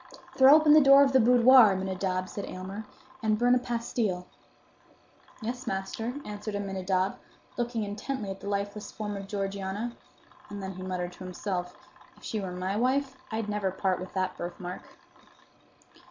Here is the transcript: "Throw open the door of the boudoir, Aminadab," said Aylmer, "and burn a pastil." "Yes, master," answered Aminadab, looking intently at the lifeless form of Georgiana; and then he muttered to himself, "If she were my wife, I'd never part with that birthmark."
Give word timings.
"Throw 0.35 0.55
open 0.55 0.73
the 0.73 0.81
door 0.81 1.03
of 1.03 1.13
the 1.13 1.19
boudoir, 1.19 1.73
Aminadab," 1.73 2.27
said 2.27 2.45
Aylmer, 2.45 2.87
"and 3.21 3.37
burn 3.37 3.53
a 3.53 3.59
pastil." 3.59 4.25
"Yes, 5.43 5.67
master," 5.67 6.15
answered 6.25 6.55
Aminadab, 6.55 7.19
looking 7.55 7.83
intently 7.83 8.31
at 8.31 8.39
the 8.39 8.49
lifeless 8.49 8.91
form 8.91 9.15
of 9.15 9.27
Georgiana; 9.27 9.95
and 10.49 10.63
then 10.63 10.71
he 10.73 10.81
muttered 10.81 11.11
to 11.11 11.23
himself, 11.23 11.75
"If 12.17 12.23
she 12.23 12.39
were 12.39 12.51
my 12.51 12.75
wife, 12.75 13.15
I'd 13.31 13.47
never 13.47 13.69
part 13.69 13.99
with 13.99 14.15
that 14.15 14.35
birthmark." 14.37 14.81